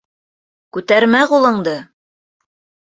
[0.77, 1.77] Күтәрмә ҡулыңды!